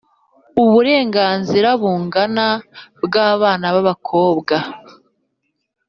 uburenganzira 0.63 1.69
bungana 1.81 2.47
bw’abana 3.05 3.65
b’abakobwa: 3.75 4.55